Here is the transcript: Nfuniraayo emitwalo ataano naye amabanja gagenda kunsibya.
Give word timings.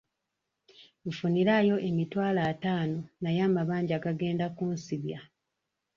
Nfuniraayo 1.07 1.75
emitwalo 1.89 2.39
ataano 2.51 2.99
naye 3.21 3.39
amabanja 3.47 3.97
gagenda 4.05 4.45
kunsibya. 4.57 5.19